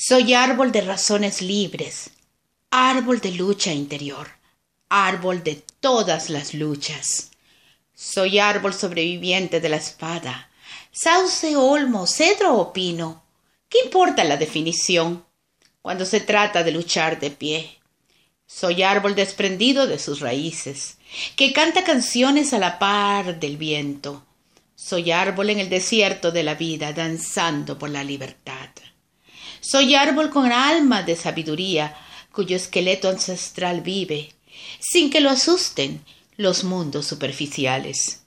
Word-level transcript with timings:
Soy 0.00 0.32
árbol 0.32 0.70
de 0.70 0.82
razones 0.82 1.42
libres, 1.42 2.10
árbol 2.70 3.20
de 3.20 3.32
lucha 3.32 3.72
interior, 3.72 4.28
árbol 4.88 5.42
de 5.42 5.60
todas 5.80 6.30
las 6.30 6.54
luchas. 6.54 7.32
Soy 7.96 8.38
árbol 8.38 8.74
sobreviviente 8.74 9.60
de 9.60 9.68
la 9.68 9.74
espada, 9.74 10.50
sauce, 10.92 11.56
olmo, 11.56 12.06
cedro 12.06 12.54
o 12.58 12.72
pino. 12.72 13.24
¿Qué 13.68 13.78
importa 13.86 14.22
la 14.22 14.36
definición 14.36 15.24
cuando 15.82 16.06
se 16.06 16.20
trata 16.20 16.62
de 16.62 16.70
luchar 16.70 17.18
de 17.18 17.32
pie? 17.32 17.80
Soy 18.46 18.84
árbol 18.84 19.16
desprendido 19.16 19.88
de 19.88 19.98
sus 19.98 20.20
raíces, 20.20 20.98
que 21.34 21.52
canta 21.52 21.82
canciones 21.82 22.52
a 22.52 22.60
la 22.60 22.78
par 22.78 23.40
del 23.40 23.56
viento. 23.56 24.24
Soy 24.76 25.10
árbol 25.10 25.50
en 25.50 25.58
el 25.58 25.68
desierto 25.68 26.30
de 26.30 26.44
la 26.44 26.54
vida, 26.54 26.92
danzando 26.92 27.80
por 27.80 27.90
la 27.90 28.04
libertad. 28.04 28.57
Soy 29.60 29.94
árbol 29.94 30.30
con 30.30 30.52
alma 30.52 31.02
de 31.02 31.16
sabiduría, 31.16 31.96
cuyo 32.32 32.56
esqueleto 32.56 33.08
ancestral 33.08 33.80
vive, 33.80 34.32
sin 34.80 35.10
que 35.10 35.20
lo 35.20 35.30
asusten 35.30 36.02
los 36.36 36.64
mundos 36.64 37.06
superficiales. 37.06 38.20